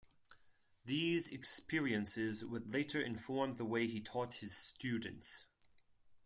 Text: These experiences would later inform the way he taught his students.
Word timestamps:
These 0.83 1.29
experiences 1.29 2.43
would 2.43 2.73
later 2.73 2.99
inform 2.99 3.53
the 3.57 3.65
way 3.65 3.85
he 3.85 4.01
taught 4.01 4.33
his 4.33 4.57
students. 4.57 5.45